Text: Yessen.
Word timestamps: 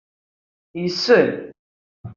Yessen. 0.81 1.29